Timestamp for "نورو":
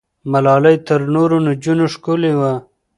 1.13-1.37